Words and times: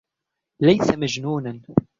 ليس 0.61 0.89
مجنونا. 0.97 1.61